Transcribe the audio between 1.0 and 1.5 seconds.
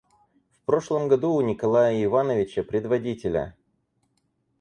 году у